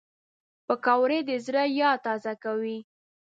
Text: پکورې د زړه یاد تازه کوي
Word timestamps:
پکورې 0.67 1.19
د 1.29 1.31
زړه 1.45 1.63
یاد 1.79 1.97
تازه 2.05 2.33
کوي 2.43 2.77